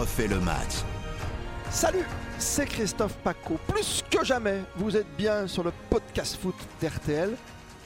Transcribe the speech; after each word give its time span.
refait 0.00 0.28
le 0.28 0.40
match. 0.40 0.76
Salut, 1.70 2.04
c'est 2.38 2.64
Christophe 2.64 3.12
Paco. 3.22 3.58
Plus 3.68 4.02
que 4.10 4.24
jamais, 4.24 4.62
vous 4.76 4.96
êtes 4.96 5.06
bien 5.18 5.46
sur 5.46 5.62
le 5.62 5.72
podcast 5.90 6.38
foot 6.40 6.54
d'RTL. 6.80 7.36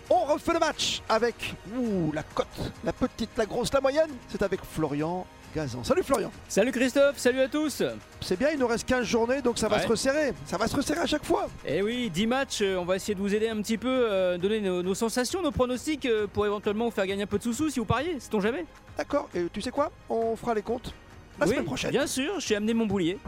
On 0.09 0.25
refait 0.33 0.53
le 0.53 0.61
match 0.61 1.03
avec 1.09 1.55
ouh, 1.77 2.13
la 2.13 2.23
cote, 2.23 2.47
la 2.85 2.93
petite, 2.93 3.31
la 3.37 3.47
grosse, 3.47 3.73
la 3.73 3.81
moyenne. 3.81 4.11
C'est 4.29 4.43
avec 4.43 4.61
Florian 4.65 5.27
Gazan. 5.57 5.83
Salut 5.83 6.05
Florian. 6.05 6.31
Salut 6.49 6.71
Christophe, 6.71 7.19
salut 7.19 7.41
à 7.41 7.49
tous. 7.49 7.83
C'est 8.21 8.39
bien, 8.39 8.51
il 8.53 8.61
nous 8.61 8.67
reste 8.69 8.87
15 8.87 9.05
journées, 9.05 9.43
donc 9.43 9.59
ça 9.59 9.67
va 9.69 9.77
Ouais. 9.79 9.83
se 9.83 9.89
resserrer. 9.89 10.35
Ça 10.47 10.57
va 10.57 10.69
se 10.69 10.77
resserrer 10.77 11.01
à 11.01 11.07
chaque 11.07 11.25
fois. 11.25 11.49
Eh 11.67 11.83
oui, 11.83 12.11
10 12.11 12.27
matchs, 12.29 12.61
euh, 12.63 12.77
on 12.77 12.85
va 12.85 12.95
essayer 12.95 13.17
de 13.17 13.21
vous 13.21 13.35
aider 13.35 13.49
un 13.49 13.61
petit 13.61 13.79
peu, 13.79 13.89
euh, 13.89 14.39
donner 14.39 14.61
nos, 14.61 14.83
nos 14.85 14.95
sensations, 14.95 15.43
nos 15.43 15.51
pronostics 15.53 16.07
euh, 16.07 16.29
pour 16.33 16.47
éventuellement 16.47 16.85
vous 16.85 16.91
faire 16.93 17.07
gagner 17.09 17.25
un 17.25 17.27
peu 17.27 17.39
de 17.39 17.43
sous-sous 17.43 17.71
si 17.71 17.81
vous 17.81 17.85
pariez, 17.87 18.21
sait-on 18.21 18.41
jamais 18.41 18.67
D'accord, 18.97 19.29
et 19.35 19.47
tu 19.53 19.61
sais 19.61 19.73
quoi? 19.73 19.91
On 20.09 20.37
fera 20.37 20.55
les 20.55 20.63
comptes 20.63 20.95
la 21.39 21.47
Oui, 21.47 21.53
semaine 21.53 21.65
prochaine. 21.65 21.91
Bien 21.91 22.07
sûr, 22.07 22.35
j'ai 22.39 22.57
amené 22.57 22.75
mon 22.75 22.87
boulier. 22.87 23.19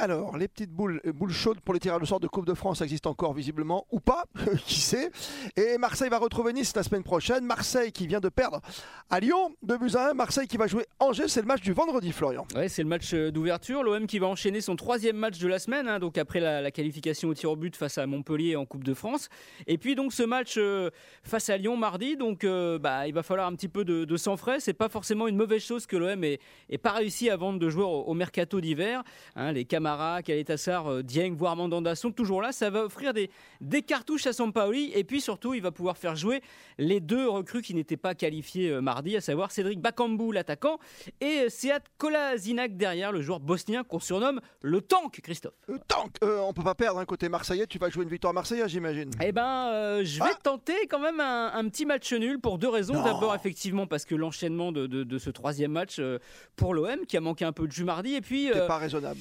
Alors, 0.00 0.38
les 0.38 0.46
petites 0.46 0.70
boules, 0.70 1.00
euh, 1.04 1.28
chaudes 1.30 1.58
pour 1.60 1.74
les 1.74 1.80
tirages 1.80 2.00
de 2.00 2.06
sort 2.06 2.20
de 2.20 2.28
Coupe 2.28 2.46
de 2.46 2.54
France 2.54 2.82
existent 2.82 3.10
encore 3.10 3.34
visiblement, 3.34 3.84
ou 3.90 3.98
pas, 3.98 4.26
qui 4.66 4.78
sait. 4.78 5.10
Et 5.56 5.76
Marseille 5.76 6.08
va 6.08 6.18
retrouver 6.18 6.52
Nice 6.52 6.74
la 6.76 6.84
semaine 6.84 7.02
prochaine. 7.02 7.44
Marseille 7.44 7.90
qui 7.90 8.06
vient 8.06 8.20
de 8.20 8.28
perdre 8.28 8.60
à 9.10 9.18
Lyon, 9.18 9.56
2 9.64 9.76
buts 9.76 9.96
à 9.96 10.10
1. 10.10 10.14
Marseille 10.14 10.46
qui 10.46 10.56
va 10.56 10.68
jouer 10.68 10.86
Angers, 11.00 11.26
c'est 11.26 11.40
le 11.40 11.48
match 11.48 11.62
du 11.62 11.72
vendredi, 11.72 12.12
Florian. 12.12 12.46
Ouais, 12.54 12.68
c'est 12.68 12.84
le 12.84 12.88
match 12.88 13.12
euh, 13.12 13.32
d'ouverture. 13.32 13.82
L'OM 13.82 14.06
qui 14.06 14.20
va 14.20 14.28
enchaîner 14.28 14.60
son 14.60 14.76
troisième 14.76 15.16
match 15.16 15.40
de 15.40 15.48
la 15.48 15.58
semaine, 15.58 15.88
hein, 15.88 15.98
donc 15.98 16.16
après 16.16 16.38
la, 16.38 16.70
qualification 16.70 17.30
au 17.30 17.34
tir 17.34 17.50
au 17.50 17.56
but 17.56 17.74
face 17.74 17.98
à 17.98 18.06
Montpellier 18.06 18.54
en 18.54 18.66
Coupe 18.66 18.84
de 18.84 18.94
France. 18.94 19.28
Et 19.66 19.78
puis 19.78 19.96
donc 19.96 20.12
ce 20.12 20.22
match 20.22 20.54
euh, 20.58 20.90
face 21.24 21.50
à 21.50 21.56
Lyon 21.56 21.76
mardi, 21.76 22.16
donc 22.16 22.46
bah, 22.46 23.08
il 23.08 23.14
va 23.14 23.24
falloir 23.24 23.48
un 23.48 23.54
petit 23.54 23.68
peu 23.68 23.84
de, 23.84 24.16
sang 24.16 24.36
frais. 24.36 24.60
C'est 24.60 24.74
pas 24.74 24.88
forcément 24.88 25.26
une 25.26 25.36
mauvaise 25.36 25.62
chose 25.62 25.86
que 25.86 25.96
l'OM 25.96 26.22
ait, 26.22 26.38
ait 26.70 26.78
pas 26.78 26.92
réussi 26.92 27.30
à 27.30 27.36
vendre 27.36 27.58
de 27.58 27.68
joueurs 27.68 27.90
au, 27.90 28.04
au 28.04 28.14
mercato 28.14 28.60
d'hiver. 28.60 29.02
Hein, 29.34 29.52
les 29.52 29.64
Camara, 29.88 30.22
Kaletassar, 30.22 30.86
euh, 30.90 31.02
Dieng, 31.02 31.34
voire 31.34 31.56
Mandanda 31.56 31.94
sont 31.94 32.10
toujours 32.12 32.42
là. 32.42 32.52
Ça 32.52 32.68
va 32.68 32.84
offrir 32.84 33.14
des, 33.14 33.30
des 33.62 33.80
cartouches 33.80 34.26
à 34.26 34.34
Sampaoli. 34.34 34.92
Et 34.94 35.02
puis 35.02 35.20
surtout, 35.22 35.54
il 35.54 35.62
va 35.62 35.70
pouvoir 35.70 35.96
faire 35.96 36.14
jouer 36.14 36.42
les 36.76 37.00
deux 37.00 37.26
recrues 37.26 37.62
qui 37.62 37.72
n'étaient 37.74 37.96
pas 37.96 38.14
qualifiées 38.14 38.68
euh, 38.70 38.80
mardi, 38.82 39.16
à 39.16 39.22
savoir 39.22 39.50
Cédric 39.50 39.80
Bakambu, 39.80 40.30
l'attaquant, 40.32 40.78
et 41.22 41.44
euh, 41.44 41.48
Sead 41.48 41.82
Kolasinac 41.96 42.76
derrière, 42.76 43.12
le 43.12 43.22
joueur 43.22 43.40
bosnien 43.40 43.82
qu'on 43.82 43.98
surnomme 43.98 44.40
le 44.60 44.82
tank, 44.82 45.20
Christophe. 45.22 45.54
Euh, 45.70 45.78
tank, 45.88 46.16
euh, 46.22 46.38
on 46.40 46.52
peut 46.52 46.62
pas 46.62 46.74
perdre 46.74 46.98
un 47.00 47.06
côté 47.06 47.30
marseillais, 47.30 47.66
tu 47.66 47.78
vas 47.78 47.88
jouer 47.88 48.02
une 48.04 48.10
victoire 48.10 48.34
marseillaise, 48.34 48.68
j'imagine. 48.68 49.10
Eh 49.24 49.32
ben, 49.32 49.70
euh, 49.72 50.04
je 50.04 50.18
vais 50.22 50.30
Ah. 50.34 50.38
tenter 50.42 50.86
quand 50.90 50.98
même 51.00 51.18
un, 51.20 51.50
un 51.54 51.66
petit 51.70 51.86
match 51.86 52.12
nul 52.12 52.38
pour 52.40 52.58
deux 52.58 52.68
raisons. 52.68 53.02
D'abord, 53.02 53.34
effectivement, 53.34 53.86
parce 53.86 54.04
que 54.04 54.14
l'enchaînement 54.14 54.70
de, 54.70 54.86
de- 54.86 55.04
de 55.04 55.18
ce 55.18 55.30
troisième 55.30 55.72
match 55.72 55.96
euh, 55.98 56.18
pour 56.56 56.74
l'OM, 56.74 57.06
qui 57.06 57.16
a 57.16 57.20
manqué 57.20 57.46
un 57.46 57.52
peu 57.52 57.66
de 57.66 57.72
jus 57.72 57.84
mardi, 57.84 58.14
et 58.14 58.20
puis 58.20 58.50
euh, 58.52 58.66
pas 58.66 58.76
raisonnable. 58.78 59.20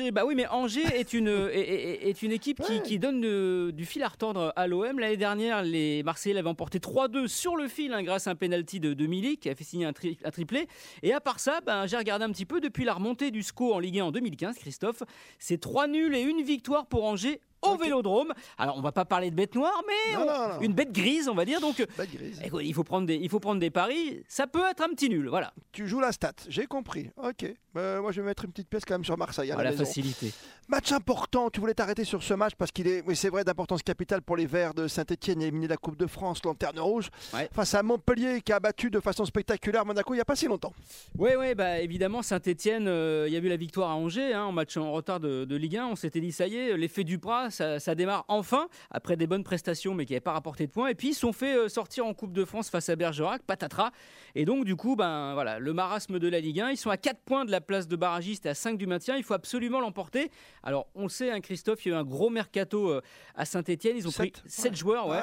l'Angers. 0.00 0.10
Bah 0.10 0.24
oui, 0.26 0.34
mais 0.34 0.46
Angers 0.48 0.84
est 0.94 1.12
une 1.12 1.28
est, 1.52 1.58
est- 1.58 2.08
est 2.08 2.22
une 2.22 2.32
équipe 2.32 2.60
qui, 2.62 2.72
Ouais. 2.72 2.82
qui 2.82 2.98
donne 2.98 3.22
euh, 3.24 3.72
du 3.72 3.84
fil 3.84 4.02
à 4.02 4.08
retordre 4.08 4.52
à 4.56 4.66
l'OM. 4.66 4.98
L'année 4.98 5.16
dernière, 5.16 5.62
les 5.62 6.02
Marseillais 6.02 6.34
l'avaient 6.34 6.48
emporté 6.48 6.78
3-2 6.78 7.26
sur 7.28 7.56
le 7.56 7.68
fil 7.68 7.92
hein, 7.92 8.02
grâce 8.02 8.26
à 8.26 8.30
un 8.30 8.34
penalty 8.34 8.80
de, 8.80 8.94
de 8.94 9.06
Milik 9.06 9.40
qui 9.40 9.50
a 9.50 9.54
fait 9.54 9.64
signer 9.64 9.86
un, 9.86 9.92
tri- 9.92 10.18
un 10.24 10.30
triplé. 10.30 10.66
Et 11.02 11.12
à 11.12 11.20
part 11.20 11.40
ça, 11.40 11.60
ben, 11.64 11.86
j'ai 11.86 11.96
regardé 11.96 12.24
un 12.24 12.30
petit 12.32 12.46
peu 12.46 12.60
depuis 12.60 12.84
la 12.84 12.94
remontée 12.94 13.30
du 13.30 13.42
SCO 13.42 13.72
en 13.74 13.78
Ligue 13.78 13.98
1 14.00 14.04
en 14.06 14.12
2015, 14.12 14.56
Christophe. 14.56 15.02
C'est 15.38 15.60
3 15.60 15.86
nuls 15.88 16.14
et 16.14 16.22
une 16.22 16.42
victoire 16.42 16.86
pour 16.86 17.04
Angers 17.04 17.40
au. 17.62 17.76
Vélodrome. 17.76 18.32
Alors, 18.58 18.76
on 18.76 18.80
va 18.80 18.92
pas 18.92 19.04
parler 19.04 19.30
de 19.30 19.36
bête 19.36 19.54
noire, 19.54 19.82
mais 19.86 20.16
Non, 20.16 20.22
on- 20.22 20.26
non, 20.26 20.54
non. 20.54 20.60
une 20.60 20.72
bête 20.72 20.92
grise, 20.92 21.28
on 21.28 21.34
va 21.34 21.44
dire. 21.44 21.60
Donc, 21.60 21.84
Bête 21.96 22.12
grise. 22.12 22.40
écoute, 22.44 22.62
il 22.64 22.74
faut 22.74 22.84
prendre 22.84 23.06
des, 23.06 23.16
il 23.16 23.28
faut 23.28 23.40
prendre 23.40 23.60
des 23.60 23.70
paris. 23.70 24.22
Ça 24.28 24.46
peut 24.46 24.62
être 24.70 24.82
un 24.82 24.88
petit 24.90 25.08
nul, 25.08 25.28
voilà. 25.28 25.52
Tu 25.72 25.86
joues 25.88 26.00
la 26.00 26.12
stat, 26.12 26.32
j'ai 26.48 26.66
compris. 26.66 27.10
Ok. 27.22 27.46
Euh, 27.76 28.02
moi, 28.02 28.12
je 28.12 28.20
vais 28.20 28.26
mettre 28.26 28.44
une 28.44 28.50
petite 28.52 28.68
pièce 28.68 28.84
quand 28.86 28.94
même 28.94 29.04
sur 29.04 29.16
Marseille. 29.16 29.50
à 29.50 29.62
la 29.62 29.72
facilité. 29.72 30.32
Match 30.68 30.92
important, 30.92 31.50
tu 31.50 31.60
voulais 31.60 31.74
t'arrêter 31.74 32.04
sur 32.04 32.22
ce 32.22 32.34
match 32.34 32.52
parce 32.56 32.70
qu'il 32.70 32.86
est, 32.86 33.02
oui, 33.06 33.16
c'est 33.16 33.28
vrai, 33.30 33.44
d'importance 33.44 33.82
capitale 33.82 34.22
pour 34.22 34.36
les 34.36 34.46
Verts 34.46 34.74
de 34.74 34.86
Saint-Etienne, 34.88 35.40
éliminé 35.42 35.66
de 35.66 35.70
la 35.72 35.76
Coupe 35.76 35.96
de 35.96 36.06
France, 36.06 36.40
lanterne 36.44 36.78
rouge, 36.78 37.08
Ouais. 37.34 37.48
face 37.52 37.74
à 37.74 37.82
Montpellier 37.82 38.40
qui 38.42 38.52
a 38.52 38.60
battu 38.60 38.90
de 38.90 39.00
façon 39.00 39.24
spectaculaire 39.24 39.84
Monaco 39.86 40.12
il 40.14 40.18
n'y 40.18 40.20
a 40.20 40.24
pas 40.24 40.36
si 40.36 40.46
longtemps. 40.46 40.72
Oui, 41.18 41.30
oui, 41.38 41.54
bah 41.54 41.80
évidemment, 41.80 42.22
Saint-Etienne, 42.22 42.84
il 42.84 43.32
y 43.32 43.36
a 43.36 43.38
eu 43.40 43.48
la 43.48 43.56
victoire 43.56 43.90
à 43.90 43.94
Angers, 43.96 44.32
hein, 44.34 44.44
en 44.44 44.52
match 44.52 44.76
en 44.76 44.92
retard 44.92 45.20
de, 45.20 45.44
de 45.44 45.56
Ligue 45.56 45.76
1. 45.78 45.86
On 45.86 45.96
s'était 45.96 46.20
dit, 46.20 46.32
ça 46.32 46.46
y 46.46 46.56
est, 46.56 46.76
l'effet 46.76 47.04
du 47.04 47.18
bras, 47.18 47.50
ça, 47.52 47.78
ça 47.78 47.94
démarre 47.94 48.24
enfin, 48.28 48.68
après 48.90 49.16
des 49.16 49.26
bonnes 49.28 49.44
prestations, 49.44 49.94
mais 49.94 50.04
qui 50.06 50.12
n'avaient 50.12 50.20
pas 50.20 50.32
rapporté 50.32 50.66
de 50.66 50.72
points. 50.72 50.88
Et 50.88 50.94
puis, 50.96 51.10
ils 51.10 51.14
sont 51.14 51.32
fait 51.32 51.56
euh, 51.56 51.68
sortir 51.68 52.06
en 52.06 52.14
Coupe 52.14 52.32
de 52.32 52.44
France 52.44 52.68
face 52.70 52.88
à 52.88 52.96
Bergerac, 52.96 53.42
patatras. 53.42 53.92
Et 54.34 54.44
donc, 54.44 54.64
du 54.64 54.74
coup, 54.76 54.96
ben 54.96 55.34
voilà, 55.34 55.58
le 55.58 55.72
marasme 55.72 56.18
de 56.18 56.28
la 56.28 56.40
Ligue 56.40 56.60
1. 56.60 56.70
Ils 56.70 56.76
sont 56.76 56.90
à 56.90 56.96
4 56.96 57.20
points 57.20 57.44
de 57.44 57.50
la 57.50 57.60
place 57.60 57.86
de 57.86 57.94
barragiste 57.96 58.46
et 58.46 58.48
à 58.48 58.54
5 58.54 58.76
du 58.78 58.86
maintien. 58.86 59.16
Il 59.16 59.22
faut 59.22 59.34
absolument 59.34 59.80
l'emporter. 59.80 60.30
Alors, 60.62 60.88
on 60.94 61.04
le 61.04 61.08
sait, 61.08 61.30
hein, 61.30 61.40
Christophe, 61.40 61.84
il 61.86 61.90
y 61.90 61.92
a 61.92 61.96
eu 61.96 62.00
un 62.00 62.04
gros 62.04 62.30
mercato 62.30 62.90
euh, 62.90 63.00
à 63.34 63.44
Saint-Etienne. 63.44 63.96
Ils 63.96 64.08
ont 64.08 64.10
Sept. 64.10 64.32
pris 64.40 64.42
7 64.50 64.70
Ouais. 64.72 64.76
joueurs, 64.76 65.08
ouais 65.08 65.18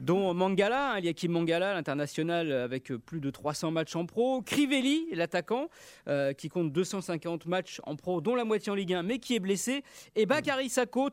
dont 0.00 0.32
Mangala, 0.34 0.92
hein, 0.92 0.96
Eliakim 0.96 1.30
Mangala, 1.32 1.74
l'international 1.74 2.50
euh, 2.50 2.64
avec 2.64 2.92
plus 2.92 3.20
de 3.20 3.30
300 3.30 3.70
matchs 3.70 3.94
en 3.96 4.06
pro, 4.06 4.40
Crivelli, 4.42 5.06
l'attaquant, 5.12 5.68
euh, 6.08 6.32
qui 6.32 6.48
compte 6.48 6.72
250 6.72 7.46
matchs 7.46 7.80
en 7.84 7.96
pro, 7.96 8.20
dont 8.20 8.34
la 8.34 8.44
moitié 8.44 8.72
en 8.72 8.74
Ligue 8.74 8.94
1, 8.94 9.02
mais 9.02 9.18
qui 9.18 9.34
est 9.34 9.40
blessé, 9.40 9.82
et 10.16 10.24
Bakary 10.26 10.68
Sako, 10.68 11.10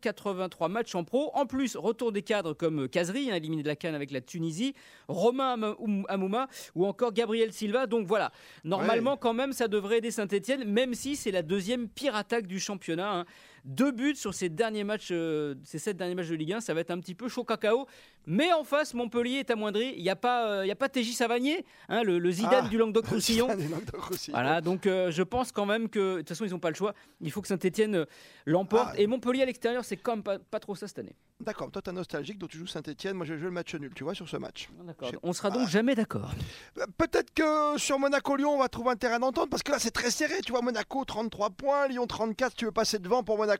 383 0.00 0.68
matchs 0.68 0.94
en 0.94 1.04
pro. 1.04 1.30
En 1.34 1.46
plus, 1.46 1.76
retour 1.76 2.12
des 2.12 2.22
cadres 2.22 2.52
comme 2.54 2.88
Kazri, 2.88 3.30
hein, 3.30 3.34
éliminé 3.36 3.62
de 3.62 3.68
la 3.68 3.76
Cannes 3.76 3.94
avec 3.94 4.10
la 4.10 4.20
Tunisie, 4.20 4.74
Romain 5.08 5.52
Am- 5.62 6.04
Amouma 6.08 6.48
ou 6.74 6.86
encore 6.86 7.12
Gabriel 7.12 7.52
Silva. 7.52 7.86
Donc 7.86 8.06
voilà, 8.06 8.32
normalement 8.64 9.16
quand 9.16 9.34
même, 9.34 9.52
ça 9.52 9.68
devrait 9.68 9.98
aider 9.98 10.10
Saint-Etienne, 10.10 10.64
même 10.64 10.94
si 10.94 11.16
c'est 11.16 11.30
la 11.30 11.42
deuxième 11.42 11.88
pire 11.88 12.14
attaque 12.16 12.46
du 12.46 12.60
championnat. 12.60 13.20
hein. 13.20 13.24
Deux 13.66 13.90
buts 13.90 14.14
sur 14.14 14.32
ces 14.32 14.48
derniers 14.48 14.84
matchs, 14.84 15.08
euh, 15.10 15.56
ces 15.64 15.78
sept 15.80 15.96
derniers 15.96 16.14
matchs 16.14 16.28
de 16.28 16.36
Ligue 16.36 16.52
1, 16.52 16.60
ça 16.60 16.72
va 16.72 16.80
être 16.80 16.92
un 16.92 17.00
petit 17.00 17.16
peu 17.16 17.28
chaud 17.28 17.42
cacao. 17.44 17.86
Mais 18.28 18.52
en 18.52 18.64
face, 18.64 18.94
Montpellier 18.94 19.38
est 19.38 19.50
amoindri. 19.50 19.92
Il 19.96 20.02
n'y 20.02 20.08
a 20.10 20.16
pas, 20.16 20.48
euh, 20.50 20.64
il 20.64 20.68
y 20.68 20.72
a 20.72 20.76
pas 20.76 20.88
TJ 20.88 21.12
Savanier, 21.14 21.64
hein, 21.88 22.02
le, 22.02 22.18
le 22.18 22.30
Zidane 22.30 22.64
Ah. 22.66 22.68
du 22.68 22.78
Languedoc-Roussillon. 22.78 23.48
Voilà, 24.30 24.60
donc 24.60 24.86
euh, 24.86 25.10
je 25.10 25.22
pense 25.22 25.52
quand 25.52 25.66
même 25.66 25.88
que 25.88 26.14
de 26.14 26.18
toute 26.18 26.28
façon 26.30 26.44
ils 26.44 26.50
n'ont 26.50 26.58
pas 26.58 26.70
le 26.70 26.74
choix. 26.76 26.94
Il 27.20 27.30
faut 27.32 27.40
que 27.42 27.48
Saint-Etienne 27.48 28.06
l'emporte 28.46 28.90
Ah. 28.92 28.98
et 29.00 29.06
Montpellier 29.06 29.42
à 29.42 29.46
l'extérieur, 29.46 29.84
c'est 29.84 29.96
quand 29.96 30.14
même 30.16 30.22
pas, 30.22 30.38
pas 30.38 30.60
trop 30.60 30.74
ça 30.74 30.86
cette 30.88 30.98
année. 31.00 31.14
D'accord, 31.40 31.70
toi 31.70 31.82
t'es 31.82 31.92
nostalgique, 31.92 32.38
donc 32.38 32.50
tu 32.50 32.58
joues 32.58 32.66
Saint-Etienne, 32.66 33.14
moi 33.16 33.26
je 33.26 33.34
jouer 33.36 33.44
le 33.46 33.50
match 33.50 33.74
nul, 33.74 33.92
tu 33.94 34.04
vois, 34.04 34.14
sur 34.14 34.28
ce 34.28 34.36
match. 34.36 34.68
Je- 35.02 35.16
On 35.22 35.32
sera 35.32 35.50
donc 35.50 35.68
jamais 35.68 35.94
d'accord. 35.94 36.30
Euh, 36.78 36.86
Peut-être 36.98 37.32
que 37.34 37.78
sur 37.78 37.98
Monaco-Lyon, 37.98 38.50
on 38.54 38.58
va 38.58 38.68
trouver 38.68 38.90
un 38.90 38.96
terrain 38.96 39.18
d'entente, 39.18 39.50
parce 39.50 39.62
que 39.62 39.70
là 39.72 39.78
c'est 39.78 39.90
très 39.90 40.10
serré, 40.10 40.40
tu 40.44 40.52
vois, 40.52 40.62
Monaco 40.62 41.04
33 41.04 41.50
points, 41.50 41.88
Lyon 41.88 42.06
34, 42.06 42.50
si 42.52 42.56
tu 42.56 42.64
veux 42.64 42.72
passer 42.72 42.98
devant 42.98 43.22
pour 43.22 43.36
Monaco, 43.38 43.55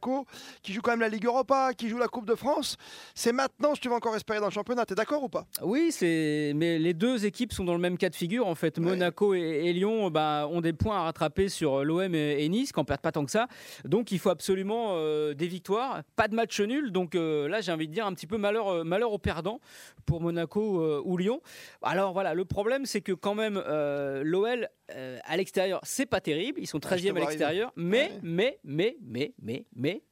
qui 0.63 0.73
joue 0.73 0.81
quand 0.83 0.91
même 0.93 1.01
la 1.01 1.09
Ligue 1.09 1.27
Europa, 1.27 1.73
qui 1.75 1.89
joue 1.89 1.99
la 1.99 2.09
Coupe 2.09 2.27
de 2.27 2.35
France. 2.35 2.77
C'est 3.15 3.33
maintenant 3.33 3.75
si 3.75 3.81
tu 3.81 3.89
veux 3.89 3.95
encore 3.95 4.15
espérer 4.17 4.41
dans 4.41 4.47
le 4.47 4.53
championnat, 4.53 4.85
t'es 4.87 4.95
d'accord 4.95 5.23
ou 5.23 5.29
pas? 5.29 5.47
Oui, 5.63 5.91
c'est 5.93 6.53
mais 6.55 6.79
les 6.79 6.95
deux 6.95 7.27
équipes 7.27 7.53
sont 7.53 7.65
dans 7.65 7.73
le 7.75 7.79
même 7.81 7.99
cas 7.99 8.09
de 8.09 8.15
figure 8.15 8.47
en 8.47 8.55
fait. 8.55 8.79
Monaco 8.79 9.35
et, 9.35 9.41
et 9.41 9.73
Lyon 9.73 10.11
bah, 10.11 10.47
ont 10.51 10.61
des 10.61 10.73
points 10.73 10.97
à 10.99 11.03
rattraper 11.03 11.49
sur 11.49 11.85
l'OM 11.85 12.15
et, 12.15 12.45
et 12.45 12.49
Nice, 12.49 12.73
qui 12.73 12.81
en 12.81 12.85
perdent 12.85 13.01
pas 13.01 13.13
tant 13.13 13.25
que 13.25 13.31
ça. 13.31 13.47
Donc 13.85 14.13
il 14.13 14.19
faut 14.19 14.31
absolument 14.31 14.91
euh, 14.93 15.35
des 15.35 15.47
victoires, 15.47 16.03
pas 16.17 16.29
de 16.29 16.35
match 16.35 16.61
nul. 16.61 16.93
Donc 16.93 17.15
euh, 17.15 17.49
là, 17.49 17.61
j'ai 17.61 17.73
envie 17.73 17.89
de 17.89 17.93
dire 17.93 18.07
un 18.07 18.13
petit 18.15 18.27
peu 18.27 18.37
malheur, 18.39 18.69
euh, 18.69 18.85
malheur 18.85 19.13
aux 19.13 19.19
perdants 19.19 19.61
pour 20.05 20.21
Monaco 20.21 20.81
euh, 20.83 21.03
ou 21.05 21.17
Lyon. 21.17 21.41
Alors 21.83 22.13
voilà, 22.13 22.35
le 22.35 22.45
problème 22.45 22.87
c'est 22.87 23.01
que 23.01 23.13
quand 23.13 23.35
même 23.35 23.63
l'OL 24.23 24.69
euh, 24.93 25.19
à 25.25 25.37
l'extérieur, 25.37 25.81
c'est 25.83 26.07
pas 26.07 26.21
terrible. 26.21 26.61
Ils 26.61 26.67
sont 26.67 26.79
Ah, 26.85 26.97
je 26.97 27.03
te 27.03 27.09
13e 27.09 27.11
à 27.11 27.13
vois 27.13 27.21
l'extérieur, 27.23 27.73
mais, 27.77 27.97
Ouais. 27.97 28.21
mais 28.23 28.59
mais 28.65 28.97
mais 29.03 29.35
mais 29.43 29.65
mais 29.77 30.03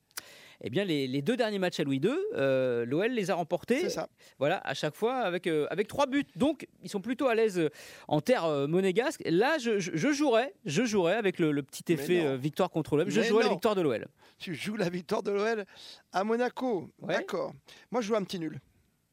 eh 0.66 0.70
bien, 0.70 0.84
les, 0.84 1.06
les 1.08 1.20
deux 1.20 1.36
derniers 1.36 1.58
matchs 1.58 1.80
à 1.80 1.84
Louis 1.84 1.98
II, 1.98 2.10
euh, 2.36 2.86
l'OL 2.86 3.10
les 3.10 3.30
a 3.30 3.34
remportés. 3.34 3.91
Ça. 3.91 4.09
Voilà, 4.39 4.59
à 4.65 4.72
chaque 4.72 4.94
fois 4.94 5.16
avec, 5.16 5.47
euh, 5.47 5.66
avec 5.68 5.89
trois 5.89 6.06
buts. 6.06 6.24
Donc, 6.36 6.66
ils 6.83 6.89
sont 6.89 7.00
plutôt 7.03 7.27
à 7.27 7.34
l'aise 7.34 7.59
euh, 7.59 7.68
en 8.09 8.21
terre 8.22 8.44
euh, 8.47 8.66
monégasque. 8.66 9.21
Là, 9.27 9.59
je, 9.59 9.78
je, 9.78 9.91
je 9.94 10.12
jouerais, 10.12 10.54
je 10.65 10.84
jouerais 10.84 11.16
avec 11.16 11.39
le, 11.39 11.50
le 11.53 11.62
petit 11.62 11.92
effet 11.92 12.36
victoire 12.39 12.71
contre 12.71 12.97
l'OM. 12.97 13.10
Je 13.10 13.21
Mais 13.21 13.27
jouerais 13.27 13.42
la 13.42 13.48
non. 13.48 13.54
victoire 13.56 13.74
de 13.74 13.83
l'OL. 13.83 14.06
Tu 14.39 14.54
joues 14.54 14.77
la 14.77 14.89
victoire 14.89 15.22
de 15.22 15.33
l'OL 15.33 15.65
à 16.12 16.24
Monaco. 16.24 16.89
Ouais. 17.03 17.15
D'accord. 17.16 17.53
Moi 17.91 18.00
je 18.00 18.06
joue 18.06 18.15
un 18.16 18.22
petit 18.24 18.39
nul. 18.39 18.59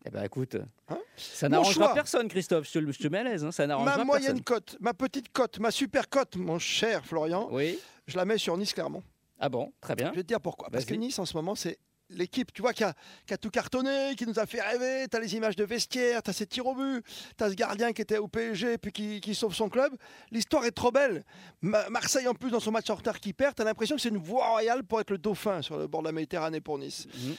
Eh 0.05 0.09
ben, 0.09 0.23
écoute, 0.23 0.55
Hein 0.89 0.99
ça 1.17 1.49
n'arrangera 1.49 1.93
personne, 1.93 2.27
Christophe. 2.27 2.65
Je 2.67 2.73
te, 2.73 2.79
le- 2.79 2.91
je 2.91 2.97
te 2.99 3.07
mets 3.07 3.19
à 3.19 3.23
l'aise. 3.23 3.43
hein, 3.43 3.51
ça 3.51 3.67
n'arrangera 3.67 3.97
Ma 3.97 4.03
moyenne 4.05 4.41
cote, 4.41 4.77
ma 4.79 4.93
petite 4.93 5.31
cote, 5.31 5.59
ma 5.59 5.69
super 5.69 6.07
cote, 6.09 6.37
mon 6.37 6.57
cher 6.59 7.05
Florian, 7.05 7.49
Oui. 7.51 7.77
je 8.07 8.15
la 8.17 8.25
mets 8.25 8.37
sur 8.39 8.57
Nice 8.57 8.73
clairement. 8.73 9.03
Ah 9.41 9.49
bon, 9.49 9.73
très 9.81 9.95
bien. 9.95 10.11
Je 10.11 10.15
vais 10.17 10.23
te 10.23 10.27
dire 10.27 10.39
pourquoi. 10.39 10.69
Parce 10.69 10.85
que. 10.85 10.93
Nice 10.93 11.19
en 11.19 11.25
ce 11.25 11.35
moment 11.35 11.55
c'est 11.55 11.77
l'équipe, 12.13 12.51
tu 12.51 12.61
vois, 12.61 12.73
qui 12.73 12.83
a, 12.83 12.93
qui 13.25 13.33
a 13.33 13.37
tout 13.37 13.49
cartonné, 13.49 14.15
qui 14.17 14.25
nous 14.27 14.37
a 14.37 14.45
fait 14.45 14.61
rêver. 14.61 15.07
Tu 15.09 15.15
as 15.15 15.19
les 15.21 15.33
images 15.35 15.55
de 15.55 15.63
vestiaire, 15.63 16.21
tu 16.21 16.29
as 16.29 16.33
ses 16.33 16.45
tirs 16.45 16.65
au 16.67 16.75
but, 16.75 17.03
tu 17.37 17.43
as 17.43 17.49
ce 17.49 17.55
gardien 17.55 17.93
qui 17.93 18.01
était 18.01 18.17
au 18.17 18.27
PSG 18.27 18.77
puis 18.77 18.91
qui, 18.91 19.21
qui 19.21 19.33
sauve 19.33 19.55
son 19.55 19.69
club. 19.69 19.93
L'histoire 20.29 20.65
est 20.65 20.71
trop 20.71 20.91
belle. 20.91 21.23
Ma- 21.61 21.89
Marseille, 21.89 22.27
en 22.27 22.33
plus, 22.33 22.51
dans 22.51 22.59
son 22.59 22.71
match 22.71 22.89
en 22.89 22.95
retard 22.95 23.19
qui 23.19 23.31
perd, 23.33 23.55
tu 23.55 23.61
as 23.61 23.65
l'impression 23.65 23.95
que 23.95 24.01
c'est 24.01 24.09
une 24.09 24.17
voie 24.17 24.49
royale 24.49 24.83
pour 24.83 24.99
être 24.99 25.09
le 25.11 25.17
dauphin 25.17 25.61
sur 25.61 25.77
le 25.77 25.87
bord 25.87 26.01
de 26.01 26.07
la 26.07 26.11
Méditerranée 26.11 26.59
pour 26.61 26.77
Nice. 26.77 27.07
Mhm. 27.15 27.35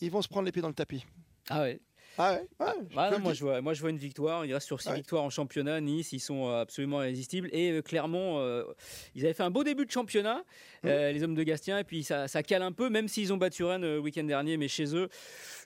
Ils 0.00 0.10
vont 0.10 0.22
se 0.22 0.28
prendre 0.28 0.44
les 0.46 0.52
pieds 0.52 0.62
dans 0.62 0.68
le 0.68 0.74
tapis. 0.74 1.06
Ah 1.48 1.60
ouais. 1.62 1.80
Ah 2.18 2.34
ouais, 2.34 2.40
ouais, 2.40 2.46
Ah, 2.60 2.74
bah 2.94 3.10
non, 3.10 3.18
moi, 3.18 3.32
je 3.32 3.40
vois, 3.44 3.60
moi 3.60 3.74
je 3.74 3.80
vois 3.80 3.90
une 3.90 3.96
victoire. 3.98 4.44
Il 4.46 4.52
reste 4.54 4.66
sur 4.66 4.80
six 4.80 4.88
Ouais. 4.90 4.96
victoires 4.96 5.22
en 5.24 5.30
championnat. 5.30 5.80
Nice, 5.80 6.12
ils 6.12 6.20
sont 6.20 6.48
euh, 6.48 6.60
absolument 6.62 7.02
irrésistibles. 7.02 7.48
Et 7.52 7.70
euh, 7.72 7.82
Clermont, 7.82 8.38
euh, 8.38 8.64
ils 9.14 9.24
avaient 9.24 9.34
fait 9.34 9.42
un 9.42 9.50
beau 9.50 9.64
début 9.64 9.84
de 9.86 9.90
championnat, 9.90 10.44
Mmh. 10.82 10.88
euh, 10.88 11.12
les 11.12 11.22
hommes 11.24 11.34
de 11.34 11.42
Gastien. 11.42 11.78
Et 11.78 11.84
puis 11.84 12.04
ça, 12.04 12.28
ça 12.28 12.42
cale 12.42 12.62
un 12.62 12.72
peu, 12.72 12.88
même 12.90 13.08
s'ils 13.08 13.32
ont 13.32 13.36
battu 13.36 13.64
Rennes 13.64 13.82
le 13.82 13.98
week-end 13.98 14.24
dernier. 14.24 14.56
Mais 14.56 14.68
chez 14.68 14.94
eux, 14.94 15.08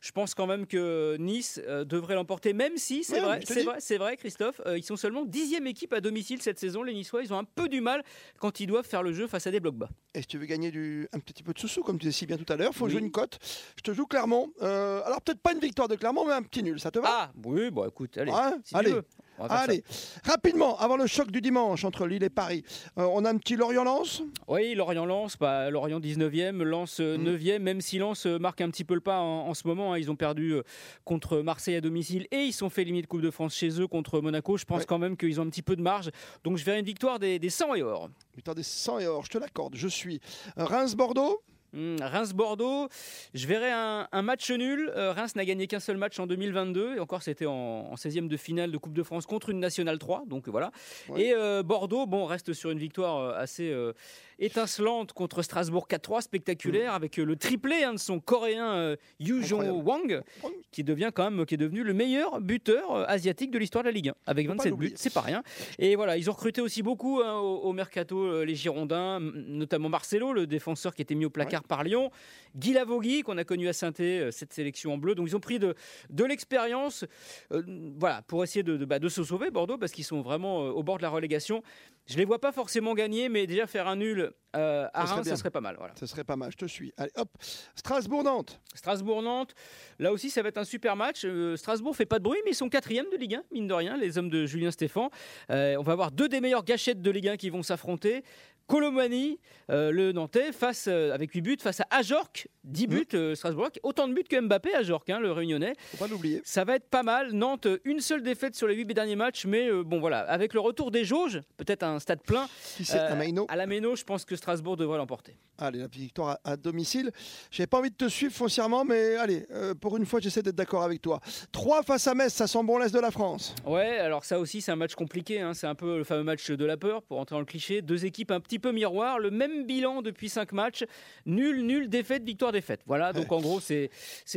je 0.01 0.11
pense 0.13 0.35
quand 0.35 0.47
même 0.47 0.67
que 0.67 1.17
Nice 1.19 1.61
devrait 1.87 2.15
l'emporter. 2.15 2.53
Même 2.53 2.77
si, 2.77 3.05
c'est 3.05 3.15
Ouais, 3.21 3.21
vrai, 3.21 3.41
c'est 3.45 3.63
vrai, 3.65 3.77
c'est 3.81 3.99
vrai, 3.99 4.17
Christophe, 4.17 4.61
ils 4.77 4.83
sont 4.85 4.97
seulement 4.97 5.25
dixième 5.25 5.67
équipe 5.67 5.93
à 5.93 6.01
domicile 6.01 6.41
cette 6.41 6.59
saison. 6.59 6.83
Les 6.83 6.95
Niçois, 6.95 7.23
ils 7.23 7.33
ont 7.33 7.39
un 7.39 7.45
peu 7.45 7.69
du 7.69 7.81
mal 7.81 8.03
quand 8.39 8.61
ils 8.61 8.67
doivent 8.67 8.87
faire 8.87 9.03
le 9.03 9.13
jeu 9.13 9.27
face 9.27 9.47
à 9.47 9.51
des 9.51 9.61
blocs 9.61 9.77
bas. 9.77 9.89
Et 10.15 10.21
si 10.23 10.27
tu 10.29 10.39
veux 10.39 10.47
gagner 10.47 10.71
du, 10.71 11.09
un 11.13 11.19
petit 11.19 11.43
peu 11.43 11.53
de 11.53 11.59
sous-sous, 11.59 11.83
comme 11.83 11.99
tu 11.99 12.07
disais 12.07 12.17
si 12.19 12.27
bien 12.27 12.37
tout 12.37 12.51
à 12.53 12.57
l'heure, 12.57 12.73
faut 12.75 12.87
Oui. 12.87 12.93
jouer 12.93 13.01
une 13.01 13.11
cote. 13.11 13.39
Je 13.77 13.83
te 13.83 13.93
joue 13.93 14.07
Clermont. 14.07 14.53
Alors 14.61 15.21
peut-être 15.23 15.41
pas 15.41 15.53
une 15.53 15.59
victoire 15.61 15.89
de 15.89 15.97
Clermont, 15.97 16.25
mais 16.27 16.33
un 16.39 16.43
petit 16.43 16.63
nul. 16.63 16.81
Ça 16.81 16.91
te 16.91 16.99
va? 16.99 17.09
Ah, 17.11 17.31
oui, 17.45 17.71
bon, 17.71 17.87
écoute, 17.87 18.17
allez. 18.19 18.33
Ouais, 18.33 18.39
si 18.65 18.71
tu 18.73 18.77
allez. 18.77 18.91
veux, 18.93 19.05
on 19.39 19.43
va 19.45 19.49
faire 19.49 19.59
ça. 19.59 19.63
Allez, 19.65 19.85
rapidement, 20.25 20.79
avant 20.79 20.97
le 20.97 21.07
choc 21.07 21.31
du 21.31 21.41
dimanche 21.41 21.85
entre 21.85 22.07
Lille 22.07 22.23
et 22.25 22.31
Paris, 22.31 22.65
euh, 22.99 23.07
on 23.13 23.25
a 23.25 23.31
un 23.31 23.37
petit 23.39 23.57
Lorient-Lens. 23.57 24.23
Oui, 24.49 24.75
Lorient-Lens, 24.75 25.37
bah, 25.39 25.71
Lorient 25.71 26.01
19e, 26.01 26.63
Lens 26.63 27.01
euh, 27.01 27.17
Mhm. 27.19 27.25
9e, 27.37 27.59
même 27.61 27.81
si 27.81 27.99
Lens 27.99 28.27
euh, 28.27 28.39
marque 28.39 28.61
un 28.61 28.71
petit 28.71 28.85
peu 28.85 28.95
le 28.95 29.01
pas 29.01 29.21
en, 29.21 29.49
en 29.49 29.55
ce 29.55 29.67
moment. 29.69 29.93
hein. 29.93 29.99
ils 29.99 30.11
ont 30.11 30.17
perdu 30.17 30.53
euh, 30.55 30.63
contre 31.05 31.39
Marseille 31.41 31.77
à 31.77 31.81
domicile 31.81 32.27
et 32.31 32.43
ils 32.45 32.53
sont 32.53 32.71
fait 32.71 32.83
éliminer 32.83 33.03
de 33.03 33.07
Coupe 33.07 33.21
de 33.23 33.31
France 33.31 33.55
chez 33.55 33.81
eux 33.81 33.87
contre 33.87 34.21
Monaco. 34.21 34.57
Je 34.57 34.65
pense 34.65 34.81
Ouais. 34.81 34.87
quand 34.87 34.99
même 34.99 35.17
qu'ils 35.17 35.41
ont 35.41 35.45
un 35.45 35.51
petit 35.51 35.63
peu 35.63 35.77
de 35.77 35.83
marge. 35.83 36.11
Donc 36.45 36.57
je 36.57 36.65
verrai 36.65 36.79
une 36.81 36.85
victoire 36.87 37.19
des, 37.19 37.39
des 37.39 37.51
100 37.51 37.75
et 37.75 37.83
or. 37.83 38.09
Victoire 38.35 38.55
des 38.55 38.63
100 38.63 38.99
et 39.01 39.07
or, 39.07 39.25
je 39.25 39.31
te 39.31 39.39
l'accorde. 39.39 39.75
Je 39.77 39.89
suis 39.89 40.21
euh, 40.59 40.65
Reims-Bordeaux? 40.65 41.43
Hum, 41.75 41.97
Reims-Bordeaux, 42.01 42.89
je 43.35 43.47
verrai 43.47 43.71
un, 43.71 44.09
un 44.11 44.23
match 44.23 44.51
nul. 44.51 44.91
Euh, 44.97 45.13
Reims 45.13 45.37
n'a 45.37 45.45
gagné 45.45 45.67
qu'un 45.67 45.81
seul 45.81 45.99
match 45.99 46.19
en 46.19 46.27
2022 46.27 46.97
et 46.97 47.01
encore 47.01 47.23
c'était 47.23 47.47
en, 47.47 47.53
en 47.53 47.95
16e 47.95 48.27
de 48.27 48.37
finale 48.37 48.71
de 48.71 48.79
Coupe 48.79 48.95
de 48.95 49.03
France 49.03 49.27
contre 49.27 49.51
une 49.51 49.61
nationale 49.61 49.99
3. 49.99 50.25
Donc 50.27 50.49
voilà. 50.49 50.71
Ouais. 51.09 51.23
Et 51.23 51.35
euh, 51.35 51.63
Bordeaux, 51.63 52.07
bon, 52.07 52.25
reste 52.25 52.53
sur 52.55 52.71
une 52.71 52.79
victoire 52.79 53.19
euh, 53.19 53.35
assez 53.39 53.71
euh, 53.71 53.93
étincelante 54.39 55.13
contre 55.13 55.43
Strasbourg 55.43 55.87
4-3, 55.91 56.23
spectaculaire, 56.23 56.95
avec 56.95 57.19
euh, 57.19 57.25
le 57.25 57.37
triplé 57.37 57.83
hein, 57.83 57.95
de 57.95 57.99
son 57.99 58.21
coréen 58.21 58.73
euh, 58.73 58.97
Yu 59.19 59.45
Jong. 59.45 59.69
Wang, 59.85 60.23
qui 60.71 60.85
devient 60.85 61.11
quand 61.15 61.31
même, 61.31 61.45
qui 61.47 61.55
est 61.55 61.59
devenu 61.59 61.83
le 61.83 61.93
meilleur 61.93 62.41
buteur 62.41 62.95
euh, 62.95 63.05
asiatique 63.09 63.51
de 63.51 63.59
l'histoire 63.59 63.83
de 63.83 63.89
la 63.89 63.93
Ligue 63.93 64.11
1, 64.11 64.15
avec 64.27 64.47
Faut 64.47 64.55
pas 64.55 64.65
27 64.65 64.75
buts, 64.79 64.93
c'est 64.95 65.13
pas 65.13 65.21
rien. 65.21 65.43
Et 65.79 65.97
voilà, 65.97 66.17
ils 66.17 66.29
ont 66.31 66.33
recruté 66.33 66.61
aussi 66.61 66.83
beaucoup 66.83 67.21
hein, 67.21 67.39
au, 67.39 67.59
au 67.63 67.73
mercato 67.73 68.19
euh, 68.19 68.45
les 68.45 68.55
Girondins, 68.55 69.21
notamment 69.21 69.89
Marcelo, 69.89 70.33
le 70.33 70.47
défenseur 70.47 70.95
qui 70.95 71.03
était 71.03 71.15
mis 71.15 71.25
au 71.25 71.31
placard 71.31 71.65
par 71.65 71.83
Lyon, 71.83 72.11
Guy 72.57 72.73
Lavogui, 72.73 73.23
qu'on 73.23 73.39
a 73.39 73.45
connu 73.45 73.69
à 73.69 73.73
saint 73.73 73.93
cette 74.31 74.53
sélection 74.53 74.93
en 74.93 74.99
bleu. 74.99 75.15
Donc 75.15 75.27
ils 75.29 75.35
ont 75.35 75.41
pris 75.41 75.59
de, 75.59 75.75
de 76.11 76.25
l'expérience, 76.25 77.05
voilà, 77.51 78.23
pour 78.23 78.45
essayer 78.45 78.63
de, 78.63 78.77
de, 78.77 78.85
bah, 78.85 78.99
de 78.99 79.09
se 79.09 79.25
sauver 79.25 79.51
Bordeaux, 79.51 79.79
parce 79.79 79.93
qu'ils 79.93 80.05
sont 80.05 80.21
vraiment 80.21 80.59
au 80.59 80.83
bord 80.83 80.99
de 80.99 81.03
la 81.03 81.09
relégation. 81.09 81.63
Je 82.07 82.17
les 82.17 82.25
vois 82.25 82.39
pas 82.39 82.53
forcément 82.53 82.95
gagner, 82.95 83.29
mais 83.29 83.47
déjà 83.47 83.67
faire 83.67 83.89
un 83.89 83.97
nul 83.97 84.28
euh, 84.57 84.89
à 84.95 85.05
Reims, 85.05 85.29
ça 85.29 85.37
serait 85.37 85.51
pas 85.51 85.61
mal. 85.61 85.77
Voilà. 85.79 85.93
Ce 85.99 86.07
serait 86.07 86.25
pas 86.25 86.37
mal, 86.37 86.51
je 86.51 86.57
te 86.57 86.67
suis. 86.67 86.93
Allez, 86.97 87.11
hop. 87.17 87.29
Strasbourg-Nantes. 87.75 88.61
Strasbourg-Nantes, 88.75 89.55
là 89.99 90.13
aussi 90.13 90.31
ça 90.31 90.43
va 90.43 90.49
être 90.49 90.59
un 90.59 90.65
super 90.65 90.97
match. 90.97 91.23
Euh, 91.25 91.57
Strasbourg 91.57 91.95
fait 91.95 92.07
pas 92.07 92.19
de 92.19 92.25
bruit, 92.25 92.39
mais 92.45 92.53
ils 92.53 92.55
sont 92.55 92.69
quatrième 92.69 93.07
de 93.13 93.17
Ligue 93.17 93.35
1, 93.37 93.43
mine 93.53 93.67
de 93.67 93.75
rien, 93.75 93.97
les 93.97 94.17
hommes 94.17 94.31
de 94.31 94.47
Julien 94.47 94.71
Stéphan. 94.71 95.11
Euh, 95.51 95.77
on 95.79 95.83
va 95.83 95.93
avoir 95.93 96.11
deux 96.11 96.29
des 96.29 96.41
meilleures 96.41 96.65
gâchettes 96.65 97.03
de 97.03 97.11
Ligue 97.11 97.29
1 97.29 97.37
qui 97.37 97.51
vont 97.51 97.63
s'affronter. 97.63 98.25
Colomani, 98.69 99.41
euh, 99.71 99.91
le 99.91 100.13
Nantais, 100.13 100.53
face, 100.53 100.89
euh, 100.89 101.15
avec 101.15 101.33
8 101.33 101.41
buts, 101.41 101.57
face 101.59 101.81
à 101.81 101.87
Ajorc, 101.91 102.47
10 102.65 102.87
buts, 102.87 103.07
euh, 103.15 103.35
Strasbourg, 103.35 103.71
autant 103.83 104.07
de 104.07 104.13
buts 104.13 104.25
que 104.29 104.39
Mbappé, 104.39 104.75
Ajorc, 104.75 105.09
hein, 105.09 105.21
le 105.21 105.33
Réunionnais. 105.33 105.73
Faut 105.93 105.97
pas 105.97 106.07
l'oublier. 106.07 106.43
Ça 106.45 106.65
va 106.65 106.77
être 106.77 106.89
pas 106.89 107.03
mal. 107.03 107.33
Nantes, 107.33 107.67
une 107.85 108.01
seule 108.01 108.23
défaite 108.23 108.55
sur 108.55 108.67
les 108.69 108.75
8 108.75 108.93
derniers 108.93 109.17
matchs, 109.17 109.47
mais 109.47 109.73
bon 109.85 110.01
voilà, 110.01 110.21
avec 110.21 110.53
le 110.53 110.61
retour 110.61 110.91
des 110.91 111.05
jauges, 111.05 111.41
peut-être 111.57 111.83
un 111.83 111.99
stade 111.99 112.23
plein, 112.23 112.47
Qui 112.77 112.85
c'est 112.85 112.99
Un 112.99 113.15
Maïno 113.15 113.47
à 113.49 113.57
la 113.57 113.67
Méno, 113.67 113.97
je 113.97 114.05
pense 114.05 114.27
que 114.27 114.37
Strasbourg 114.37 114.77
devrait 114.77 114.99
l'emporter. 114.99 115.39
Allez, 115.57 115.79
la 115.79 115.87
victoire 115.87 116.39
à, 116.45 116.53
à 116.53 116.57
domicile. 116.57 117.11
J'ai 117.51 117.67
pas 117.67 117.79
envie 117.79 117.91
de 117.91 117.97
te 117.97 118.09
suivre 118.09 118.35
foncièrement, 118.35 118.85
mais 118.85 119.17
allez, 119.17 119.47
pour 119.81 119.97
une 119.97 120.05
fois, 120.05 120.21
j'essaie 120.21 120.43
d'être 120.43 120.55
d'accord 120.55 120.83
avec 120.83 121.01
toi. 121.01 121.21
3 121.53 121.83
face 121.83 122.07
à 122.07 122.15
Metz, 122.15 122.33
ça 122.35 122.47
sent 122.47 122.63
bon 122.65 122.77
l'Est 122.79 122.95
de 122.95 123.01
la 123.01 123.11
France. 123.11 123.55
Ouais, 123.65 123.99
alors 123.99 124.27
ça 124.27 124.39
aussi 124.39 124.61
c'est 124.61 124.73
un 124.73 124.77
match 124.77 124.95
compliqué, 124.95 125.41
hein. 125.41 125.55
c'est 125.55 125.67
un 125.67 125.75
peu 125.75 125.97
le 125.97 126.05
fameux 126.05 126.23
match 126.23 126.51
de 126.51 126.65
la 126.65 126.77
peur 126.77 127.03
pour 127.03 127.19
entrer 127.19 127.35
dans 127.35 127.41
le 127.41 127.47
cliché. 127.47 127.81
Deux 127.81 128.05
équipes 128.05 128.31
un 128.31 128.41
petit 128.41 128.58
peu 128.59 128.73
miroir, 128.73 129.19
le 129.19 129.31
même 129.31 129.65
bilan 129.65 130.03
depuis 130.03 130.29
cinq 130.29 130.53
matchs, 130.53 130.85
nul, 131.27 131.65
nul, 131.65 131.89
défaite, 131.89 132.25
victoire, 132.25 132.53
défaite. 132.53 132.81
Voilà, 132.87 133.13
donc 133.13 133.31
en 133.33 133.41
gros 133.41 133.61
c'est 133.61 133.91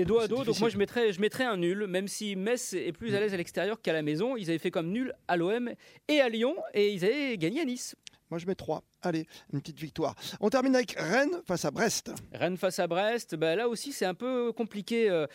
dos 0.06 0.20
à 0.20 0.28
dos. 0.28 0.44
Donc 0.44 0.60
moi 0.60 0.70
je 0.70 0.78
mettrais, 0.78 1.14
je 1.14 1.22
mettrais 1.22 1.46
un 1.46 1.58
nul, 1.58 1.88
même 1.88 2.08
si 2.08 2.36
Metz 2.36 2.74
est 2.74 2.92
plus 2.92 3.16
à 3.16 3.20
l'aise 3.20 3.34
à 3.34 3.38
l'extérieur 3.38 3.82
qu'à 3.82 3.94
la 3.94 4.02
maison. 4.02 4.38
Ils 4.38 4.50
avaient 4.50 4.60
fait 4.60 4.72
comme 4.72 4.92
nul 4.92 5.14
à 5.28 5.38
l'OM 5.38 5.72
et 6.08 6.22
à 6.22 6.30
Lyon 6.30 6.56
et 6.74 6.92
ils 6.92 7.06
avaient 7.06 7.38
gagné 7.38 7.62
à 7.62 7.66
Nice. 7.66 7.96
Moi, 8.32 8.40
je 8.40 8.46
mets 8.48 8.56
3. 8.56 8.82
Allez, 9.04 9.28
une 9.52 9.60
petite 9.62 9.78
victoire. 9.80 10.16
On 10.40 10.50
termine 10.50 10.74
avec 10.76 10.94
Rennes 10.98 11.42
face 11.46 11.66
à 11.66 11.72
Brest. 11.72 12.12
Rennes 12.34 12.56
face 12.58 12.80
à 12.80 12.88
Brest, 12.88 13.36
bah, 13.36 13.56
là 13.56 13.68
aussi 13.68 13.92
c'est 13.92 14.06
un 14.06 14.14
peu 14.14 14.54
compliqué 14.54 15.10
euh, 15.10 15.26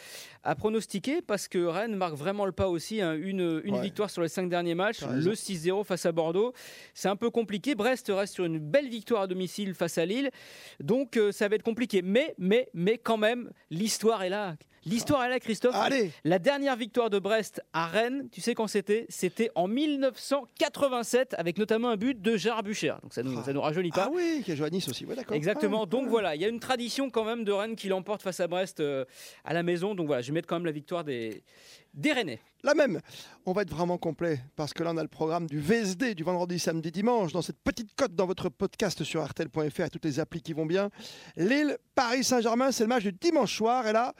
à 0.45 0.55
pronostiquer 0.55 1.21
parce 1.21 1.47
que 1.49 1.59
Rennes 1.65 1.95
marque 1.97 2.15
vraiment 2.15 2.47
le 2.47 2.53
pas 2.53 2.69
aussi. 2.69 3.01
hein. 3.03 3.13
Une, 3.15 3.61
une 3.65 3.75
Ouais. 3.75 3.83
victoire 3.83 4.09
sur 4.09 4.23
les 4.23 4.29
cinq 4.29 4.49
derniers 4.49 4.75
matchs, 4.75 5.03
le 5.03 5.35
6-0 5.35 5.85
face 5.85 6.07
à 6.07 6.13
Bordeaux. 6.13 6.53
C'est 6.95 7.09
un 7.09 7.17
peu 7.17 7.29
compliqué. 7.31 7.75
Brest 7.75 8.11
reste 8.15 8.33
sur 8.35 8.45
une 8.47 8.59
belle 8.59 8.89
victoire 8.89 9.23
à 9.23 9.27
domicile 9.27 9.75
face 9.75 9.99
à 9.99 10.07
Lille. 10.07 10.31
Donc 10.81 11.17
euh, 11.19 11.33
ça 11.33 11.49
va 11.49 11.57
être 11.57 11.63
compliqué. 11.63 12.01
Mais, 12.03 12.35
mais, 12.39 12.71
mais 12.73 12.97
quand 12.99 13.19
même, 13.19 13.51
l'histoire 13.71 14.23
est 14.23 14.31
là. 14.31 14.57
L'histoire 14.87 15.25
est 15.25 15.29
là, 15.29 15.41
Christophe. 15.41 15.75
Allez, 15.75 16.13
La 16.25 16.39
dernière 16.39 16.77
victoire 16.77 17.11
de 17.11 17.19
Brest 17.19 17.61
à 17.73 17.87
Rennes, 17.89 18.29
tu 18.31 18.41
sais 18.41 18.55
quand 18.55 18.69
c'était? 18.69 19.05
C'était 19.09 19.51
en 19.57 19.67
1987 19.67 21.35
avec 21.39 21.59
notamment 21.59 21.89
un 21.91 21.97
but 21.97 22.23
de 22.23 22.37
Gérard 22.37 22.63
Bucher. 22.63 22.95
Donc 23.03 23.13
ça 23.13 23.23
nous, 23.25 23.37
Ah. 23.39 23.43
ça 23.45 23.53
nous 23.53 23.61
rajeunit 23.61 23.91
pas. 23.91 24.05
ah 24.07 24.13
oui, 24.13 24.43
qui 24.45 24.53
a 24.53 24.55
joué 24.55 24.67
à 24.67 24.71
Nice 24.71 24.89
aussi. 24.89 25.05
Ouais, 25.05 25.17
d'accord. 25.17 25.37
Exactement. 25.37 25.83
Ah, 25.83 25.87
Donc 25.87 26.05
ah. 26.07 26.11
voilà, 26.11 26.35
il 26.37 26.41
y 26.41 26.45
a 26.45 26.49
une 26.49 26.61
tradition 26.61 27.11
quand 27.11 27.25
même 27.25 27.43
de 27.45 27.51
Rennes 27.53 27.75
qui 27.77 27.89
l'emporte 27.89 28.23
face 28.23 28.39
à 28.41 28.47
Brest 28.47 28.79
euh, 28.81 29.05
à 29.45 29.53
la 29.55 29.63
maison. 29.65 29.95
Donc 29.97 30.07
voilà, 30.07 30.23
je 30.23 30.29
vais 30.29 30.35
mettre 30.35 30.47
quand 30.49 30.57
même 30.57 30.67
la 30.67 30.73
victoire 30.73 31.03
des, 31.03 31.43
des 31.97 32.13
Rennais. 32.13 32.41
La 32.63 32.75
même. 32.75 33.01
On 33.45 33.53
va 33.53 33.63
être 33.63 33.71
vraiment 33.71 33.97
complet 33.99 34.41
parce 34.57 34.73
que 34.73 34.83
là, 34.83 34.91
on 34.93 34.97
a 34.97 35.03
le 35.03 35.09
programme 35.09 35.47
du 35.47 35.61
VSD 35.61 36.15
du 36.15 36.23
vendredi, 36.25 36.59
samedi, 36.59 36.91
dimanche. 36.91 37.33
Dans 37.33 37.43
cette 37.43 37.59
petite 37.63 37.95
cote 37.95 38.15
dans 38.15 38.27
votre 38.27 38.49
podcast 38.49 39.03
sur 39.05 39.25
RTL.fr 39.25 39.81
et 39.81 39.91
toutes 39.91 40.05
les 40.05 40.19
applis 40.21 40.43
qui 40.43 40.53
vont 40.53 40.67
bien. 40.67 40.91
Lille, 41.37 41.77
Paris 41.95 42.25
Saint-Germain, 42.25 42.73
c'est 42.73 42.85
le 42.85 42.89
match 42.89 43.05
du 43.05 43.13
dimanche 43.13 43.57
soir. 43.57 43.87
Et 43.87 43.93
là, 43.93 44.15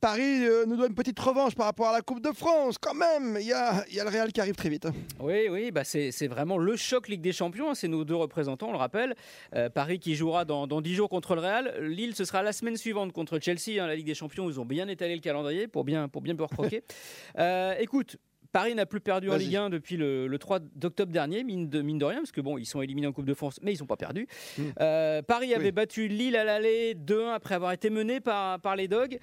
Paris 0.00 0.44
euh, 0.46 0.64
nous 0.66 0.76
doit 0.76 0.86
une 0.86 0.94
petite 0.94 1.18
revanche 1.18 1.54
par 1.56 1.66
rapport 1.66 1.88
à 1.88 1.92
la 1.92 2.02
Coupe 2.02 2.20
de 2.22 2.30
France. 2.32 2.76
Quand 2.78 2.94
même, 2.94 3.36
il 3.40 3.46
y 3.46 3.52
a, 3.52 3.84
il 3.88 3.94
y 3.96 4.00
a 4.00 4.04
le 4.04 4.10
Real 4.10 4.32
qui 4.32 4.40
arrive 4.40 4.54
très 4.54 4.68
vite. 4.68 4.86
Oui, 5.18 5.48
oui, 5.50 5.70
bah 5.72 5.82
c'est 5.84 6.28
vraiment 6.28 6.58
le 6.58 6.76
choc 6.76 7.08
Ligue 7.08 7.20
des 7.22 7.32
Champions. 7.32 7.70
hein. 7.70 7.74
C'est 7.74 7.88
nos 7.88 8.04
deux 8.04 8.14
représentants, 8.14 8.68
on 8.68 8.72
le 8.72 8.78
rappelle. 8.78 9.14
Euh, 9.54 9.70
Paris 9.70 9.98
qui 9.98 10.14
jouera 10.14 10.44
dans, 10.44 10.66
dans 10.66 10.80
10 10.80 10.94
jours 10.94 11.08
contre 11.08 11.34
le 11.34 11.40
Real. 11.40 11.74
Lille, 11.80 12.14
ce 12.14 12.24
sera 12.24 12.42
la 12.44 12.52
semaine 12.52 12.76
suivante 12.76 13.12
contre 13.12 13.38
Chelsea. 13.40 13.80
hein, 13.82 13.86
la 13.88 13.96
Ligue 13.96 14.06
des 14.06 14.14
Champions, 14.14 14.48
ils 14.50 14.60
ont 14.60 14.66
bien 14.66 14.86
étalé 14.88 15.14
le 15.14 15.20
calendrier 15.20 15.66
pour 15.68 15.84
bien, 15.84 16.08
pour 16.08 16.20
bien 16.22 16.36
croquer. 16.36 16.84
Euh, 17.38 17.74
écoute. 17.78 18.16
Paris 18.58 18.74
n'a 18.74 18.86
plus 18.86 19.00
perdu 19.00 19.30
en. 19.30 19.36
Ligue 19.36 19.54
1 19.54 19.70
depuis 19.70 19.96
le, 19.96 20.26
le 20.26 20.38
3 20.38 20.58
d'octobre 20.74 21.12
dernier, 21.12 21.44
mine 21.44 21.68
de, 21.68 21.80
mine 21.80 21.96
de 21.98 22.04
rien, 22.04 22.18
parce 22.18 22.32
que 22.32 22.40
bon, 22.40 22.58
ils 22.58 22.66
sont 22.66 22.82
éliminés 22.82 23.06
en 23.06 23.12
Coupe 23.12 23.24
de 23.26 23.34
France, 23.34 23.60
mais 23.62 23.72
ils 23.72 23.78
n'ont 23.78 23.86
pas 23.86 23.96
perdu. 23.96 24.26
Mm. 24.58 24.62
Euh, 24.80 25.22
Paris 25.22 25.54
avait 25.54 25.66
Oui. 25.66 25.70
battu 25.72 26.08
Lille 26.08 26.34
à 26.34 26.42
l'aller 26.42 26.94
2-1 26.96 27.34
après 27.34 27.54
avoir 27.54 27.70
été 27.70 27.88
mené 27.88 28.18
par, 28.20 28.58
par 28.58 28.74
les 28.74 28.88
Dogs. 28.88 29.16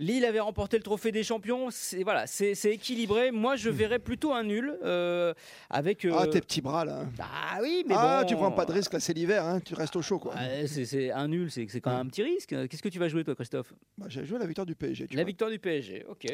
Lille 0.00 0.24
avait 0.24 0.38
remporté 0.40 0.76
le 0.76 0.82
trophée 0.84 1.10
des 1.10 1.24
champions. 1.24 1.68
C'est 1.70 2.04
voilà, 2.04 2.26
c'est 2.28 2.52
équilibré. 2.64 3.32
Moi, 3.32 3.56
je 3.56 3.68
verrais 3.68 3.98
plutôt 3.98 4.32
un 4.32 4.44
nul 4.44 4.78
euh, 4.84 5.34
avec. 5.70 6.04
euh, 6.04 6.12
Ah, 6.16 6.26
tes 6.28 6.40
petits 6.40 6.60
bras 6.60 6.84
là. 6.84 7.04
ah 7.18 7.58
oui, 7.60 7.84
mais 7.86 7.94
ah, 7.98 8.20
bon, 8.22 8.26
tu 8.28 8.36
prends 8.36 8.52
pas 8.52 8.64
de 8.64 8.72
risque 8.72 8.92
là, 8.92 9.00
c'est 9.00 9.12
l'hiver. 9.12 9.44
hein, 9.44 9.60
Tu 9.60 9.74
restes 9.74 9.96
au 9.96 10.02
chaud 10.02 10.20
quoi. 10.20 10.34
Ouais, 10.34 10.66
c'est 10.68 11.10
un 11.10 11.26
nul, 11.28 11.50
c'est 11.50 11.66
c'est 11.68 11.80
quand 11.80 11.90
même 11.90 12.06
un 12.06 12.08
petit 12.08 12.22
risque. 12.22 12.54
Qu'est-ce 12.68 12.82
que 12.82 12.88
tu 12.88 13.00
vas 13.00 13.08
jouer 13.08 13.24
toi, 13.24 13.34
Christophe? 13.34 13.74
Bah, 13.98 14.06
J'ai 14.08 14.24
joué 14.24 14.38
la 14.38 14.46
victoire 14.46 14.66
du 14.66 14.76
PSG. 14.76 15.08
tu 15.08 15.16
La 15.16 15.22
vois. 15.22 15.26
victoire 15.26 15.50
du 15.50 15.58
PSG. 15.58 16.04
Ok. 16.08 16.26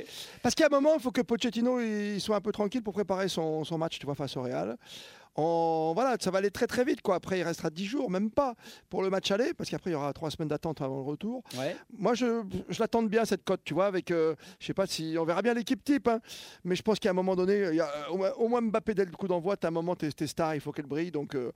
Parce 0.43 0.55
qu'à 0.55 0.67
un 0.67 0.69
moment, 0.69 0.91
il 0.95 1.01
faut 1.01 1.11
que 1.11 1.23
Pochettino 1.23 1.81
il 1.81 2.21
soit 2.21 2.37
un 2.37 2.41
peu 2.45 2.53
tranquille 2.53 2.83
pour 2.83 2.93
préparer 2.95 3.29
son, 3.29 3.65
son 3.65 3.77
match, 3.79 3.99
tu 3.99 4.07
vois, 4.07 4.15
face 4.15 4.37
au 4.37 4.43
Real. 4.43 4.77
On, 5.37 5.91
voilà, 5.97 6.17
ça 6.21 6.31
va 6.31 6.39
aller 6.39 6.53
très 6.53 6.69
très 6.69 6.85
vite 6.85 7.03
quoi. 7.03 7.17
Après, 7.17 7.41
il 7.41 7.43
restera 7.43 7.69
10 7.69 7.87
jours, 7.87 8.09
même 8.09 8.31
pas 8.31 8.55
pour 8.89 9.03
le 9.03 9.11
match 9.11 9.33
aller, 9.33 9.53
parce 9.53 9.69
qu'après 9.69 9.91
il 9.91 9.95
y 9.95 9.97
aura 9.97 10.13
3 10.13 10.31
semaines 10.31 10.49
d'attente 10.49 10.81
avant 10.81 10.99
le 10.99 11.03
retour. 11.03 11.43
Ouais. 11.59 11.75
Moi, 11.99 12.15
je, 12.15 12.43
je 12.69 12.79
l'attends 12.81 13.03
bien 13.03 13.25
cette 13.25 13.43
cote, 13.43 13.63
tu 13.65 13.75
vois, 13.75 13.87
avec, 13.87 14.13
euh, 14.13 14.37
je 14.61 14.67
sais 14.67 14.75
pas 14.75 14.87
si 14.87 15.17
on 15.19 15.25
verra 15.25 15.43
bien 15.43 15.55
l'équipe 15.55 15.83
type, 15.83 16.07
hein, 16.07 16.21
mais 16.63 16.77
je 16.77 16.83
pense 16.83 17.01
qu'à 17.01 17.11
un 17.11 17.15
moment 17.15 17.35
donné, 17.35 17.67
il 17.71 17.75
y 17.75 17.81
a, 17.81 17.91
au, 18.13 18.47
moins, 18.49 18.61
Mbappé 18.61 18.95
dès 18.95 19.05
le 19.07 19.11
coup 19.11 19.27
d'envoi, 19.27 19.57
t'as 19.57 19.69
un 19.69 19.73
moment, 19.73 19.97
t'es 19.97 20.13
t'es 20.13 20.29
star, 20.29 20.55
il 20.55 20.61
faut 20.61 20.71
qu'elle 20.71 20.87
brille, 20.87 21.11
donc. 21.11 21.35
euh, 21.35 21.51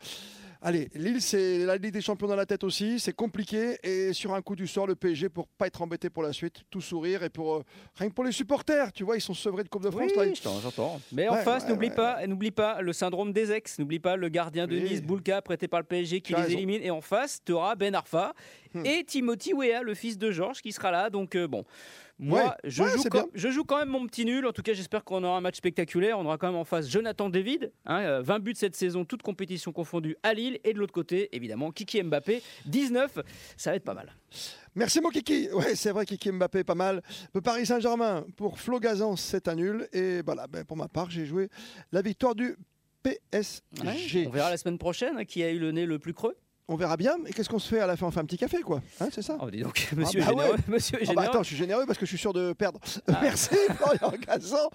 Allez, 0.60 0.88
Lille, 0.96 1.22
c'est 1.22 1.58
la 1.64 1.76
Ligue 1.76 1.92
des 1.92 2.00
Champions 2.00 2.26
dans 2.26 2.34
la 2.34 2.44
tête 2.44 2.64
aussi, 2.64 2.98
c'est 2.98 3.12
compliqué. 3.12 3.78
Et 3.84 4.12
sur 4.12 4.34
un 4.34 4.42
coup 4.42 4.56
du 4.56 4.66
sort, 4.66 4.88
le 4.88 4.96
PSG, 4.96 5.28
pour 5.28 5.46
pas 5.46 5.68
être 5.68 5.80
embêté 5.82 6.10
pour 6.10 6.24
la 6.24 6.32
suite, 6.32 6.62
tout 6.68 6.80
sourire. 6.80 7.22
Et 7.22 7.30
pour 7.30 7.54
euh, 7.56 7.64
rien 7.94 8.08
que 8.08 8.14
pour 8.14 8.24
les 8.24 8.32
supporters, 8.32 8.92
tu 8.92 9.04
vois, 9.04 9.16
ils 9.16 9.20
sont 9.20 9.34
sevrés 9.34 9.62
de 9.62 9.68
Coupe 9.68 9.84
de 9.84 9.90
France. 9.90 10.10
Oui, 10.16 10.32
j'entends, 10.34 10.58
j'entends. 10.60 11.00
Mais 11.12 11.28
en 11.28 11.36
face, 11.36 11.62
ouais, 11.62 11.70
n'oublie 11.70 11.88
ouais, 11.90 11.94
pas, 11.94 12.26
n'oublie 12.26 12.50
pas 12.50 12.80
le 12.82 12.92
syndrome 12.92 13.32
des 13.32 13.52
ex. 13.52 13.78
N'oublie 13.78 14.00
pas 14.00 14.16
le 14.16 14.28
gardien 14.28 14.66
de 14.66 14.74
Oui. 14.74 14.82
Nice, 14.82 15.02
Boulka, 15.02 15.40
prêté 15.42 15.68
par 15.68 15.78
le 15.78 15.86
PSG, 15.86 16.20
qui 16.22 16.32
les 16.34 16.40
raison. 16.40 16.52
élimine. 16.56 16.82
Et 16.82 16.90
en 16.90 17.00
face, 17.02 17.40
tu 17.44 17.52
auras 17.52 17.76
Ben 17.76 17.94
Arfa 17.94 18.34
Hmm. 18.74 18.84
et 18.84 19.02
Timothy 19.02 19.54
Weah, 19.54 19.82
le 19.82 19.94
fils 19.94 20.18
de 20.18 20.30
Georges, 20.30 20.60
qui 20.60 20.72
sera 20.72 20.90
là. 20.90 21.08
Donc 21.08 21.34
euh, 21.36 21.48
bon. 21.48 21.64
Moi, 22.20 22.42
Ouais. 22.42 22.50
je, 22.64 22.82
Ouais, 22.82 22.90
joue 22.96 23.02
quand, 23.04 23.18
bien. 23.18 23.26
je 23.34 23.48
joue 23.50 23.64
quand 23.64 23.78
même 23.78 23.88
mon 23.90 24.04
petit 24.06 24.24
nul. 24.24 24.44
En 24.46 24.52
tout 24.52 24.62
cas, 24.62 24.72
j'espère 24.72 25.04
qu'on 25.04 25.22
aura 25.22 25.36
un 25.36 25.40
match 25.40 25.56
spectaculaire. 25.56 26.18
On 26.18 26.24
aura 26.26 26.36
quand 26.36 26.48
même 26.48 26.56
en 26.56 26.64
face 26.64 26.88
Jonathan 26.90 27.28
David, 27.30 27.70
hein, 27.86 28.00
euh, 28.00 28.22
20 28.22 28.40
buts 28.40 28.54
cette 28.56 28.74
saison, 28.74 29.04
toutes 29.04 29.22
compétitions 29.22 29.70
confondues 29.72 30.16
à 30.24 30.34
Lille. 30.34 30.58
Et 30.64 30.72
de 30.72 30.78
l'autre 30.78 30.92
côté, 30.92 31.28
évidemment, 31.36 31.70
Kiki 31.70 32.02
Mbappé, 32.02 32.42
19. 32.66 33.18
Ça 33.56 33.70
va 33.70 33.76
être 33.76 33.84
pas 33.84 33.94
mal. 33.94 34.12
Merci 34.74 35.00
mon 35.00 35.10
Kiki. 35.10 35.48
Ouais, 35.52 35.74
c'est 35.76 35.92
vrai 35.92 36.06
Kiki 36.06 36.32
Mbappé 36.32 36.64
pas 36.64 36.74
mal. 36.74 37.02
Le 37.34 37.40
Paris 37.40 37.66
Saint-Germain 37.66 38.24
pour 38.36 38.58
Flo 38.58 38.80
Gazan, 38.80 39.14
c'est 39.16 39.46
un 39.48 39.54
nul. 39.54 39.88
Et 39.92 40.20
voilà, 40.22 40.46
ben, 40.48 40.64
pour 40.64 40.76
ma 40.76 40.88
part, 40.88 41.10
j'ai 41.10 41.24
joué 41.26 41.48
la 41.92 42.02
victoire 42.02 42.34
du 42.34 42.56
PSG. 43.02 44.26
On 44.26 44.30
verra 44.30 44.50
la 44.50 44.56
semaine 44.56 44.78
prochaine 44.78 45.16
hein, 45.18 45.24
qui 45.24 45.42
a 45.42 45.50
eu 45.50 45.58
le 45.58 45.70
nez 45.72 45.86
le 45.86 45.98
plus 45.98 46.14
creux. 46.14 46.36
On 46.70 46.76
verra 46.76 46.98
bien. 46.98 47.16
Et 47.26 47.32
qu'est-ce 47.32 47.48
qu'on 47.48 47.58
se 47.58 47.66
fait 47.68 47.80
à 47.80 47.86
la 47.86 47.96
fin? 47.96 48.06
On 48.06 48.10
fait 48.10 48.20
un 48.20 48.26
petit 48.26 48.36
café, 48.36 48.60
quoi. 48.60 48.82
Hein, 49.00 49.08
c'est 49.10 49.22
ça? 49.22 49.38
Oh, 49.40 49.50
dis 49.50 49.62
donc, 49.62 49.88
monsieur 49.96 50.20
bah 50.20 50.26
est 50.26 50.28
généreux. 50.30 50.50
ouais. 50.52 50.58
Monsieur 50.68 50.98
Ah 51.08 51.12
bah 51.14 51.22
attends, 51.22 51.42
je 51.42 51.48
suis 51.48 51.56
généreux 51.56 51.84
parce 51.86 51.98
que 51.98 52.04
je 52.04 52.10
suis 52.10 52.18
sûr 52.18 52.34
de 52.34 52.52
perdre. 52.52 52.78
Ah. 53.10 53.18
Merci 53.22 53.56
Florian 53.74 54.12
Gazan. 54.26 54.68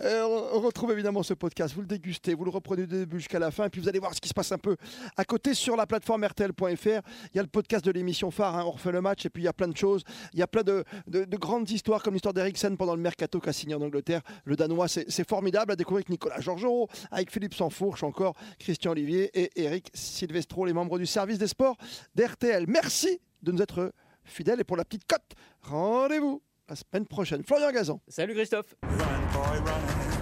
Euh, 0.00 0.22
on 0.54 0.60
retrouve 0.60 0.92
évidemment 0.92 1.24
ce 1.24 1.34
podcast, 1.34 1.74
vous 1.74 1.80
le 1.80 1.88
dégustez, 1.88 2.34
vous 2.34 2.44
le 2.44 2.50
reprenez 2.52 2.86
du 2.86 2.98
début 3.00 3.18
jusqu'à 3.18 3.40
la 3.40 3.50
fin, 3.50 3.64
et 3.64 3.68
puis 3.68 3.80
vous 3.80 3.88
allez 3.88 3.98
voir 3.98 4.14
ce 4.14 4.20
qui 4.20 4.28
se 4.28 4.34
passe 4.34 4.52
un 4.52 4.58
peu 4.58 4.76
à 5.16 5.24
côté 5.24 5.54
sur 5.54 5.74
la 5.74 5.86
plateforme 5.86 6.24
RTL.fr. 6.24 6.62
Il 6.86 7.36
y 7.36 7.38
a 7.40 7.42
le 7.42 7.48
podcast 7.48 7.84
de 7.84 7.90
l'émission 7.90 8.30
phare, 8.30 8.56
hein, 8.56 8.62
on 8.64 8.70
refait 8.70 8.92
le 8.92 9.00
match, 9.00 9.26
et 9.26 9.30
puis 9.30 9.42
il 9.42 9.46
y 9.46 9.48
a 9.48 9.52
plein 9.52 9.66
de 9.68 9.76
choses. 9.76 10.04
Il 10.32 10.38
y 10.38 10.42
a 10.42 10.46
plein 10.46 10.62
de, 10.62 10.84
de- 11.08 11.24
de 11.24 11.36
grandes 11.36 11.68
histoires, 11.68 12.04
comme 12.04 12.14
l'histoire 12.14 12.32
d'Eriksen 12.32 12.76
pendant 12.76 12.94
le 12.94 13.02
mercato 13.02 13.40
qu'a 13.40 13.52
signé 13.52 13.74
en 13.74 13.80
Angleterre. 13.82 14.20
Le 14.44 14.54
Danois, 14.54 14.86
c'est 14.86 15.28
formidable 15.28 15.72
à 15.72 15.76
découvrir 15.76 16.02
avec 16.02 16.10
Nicolas 16.10 16.38
Georgerot, 16.40 16.88
avec 17.10 17.32
Philippe 17.32 17.54
Sansfourche 17.54 18.04
encore, 18.04 18.34
Christian 18.60 18.92
Olivier 18.92 19.30
et 19.34 19.50
Eric 19.56 19.90
Silvestro, 19.94 20.64
les 20.64 20.72
membres 20.72 20.96
du 20.96 21.06
service 21.06 21.39
des 21.40 21.48
sports 21.48 21.76
d'RTL. 22.14 22.66
Merci 22.68 23.20
de 23.42 23.52
nous 23.52 23.60
être 23.60 23.92
fidèles, 24.24 24.60
et 24.60 24.64
pour 24.64 24.76
la 24.76 24.84
petite 24.84 25.06
cote, 25.06 25.32
rendez-vous 25.62 26.42
la 26.68 26.76
semaine 26.76 27.06
prochaine. 27.06 27.42
Florian 27.42 27.72
Gazan. 27.72 28.00
Salut 28.06 28.34
Christophe. 28.34 28.76
Run, 28.82 28.98
boy, 29.32 29.58
run. 29.58 30.19